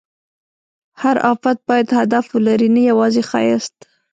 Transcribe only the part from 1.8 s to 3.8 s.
هدف ولري، نه یوازې ښایست.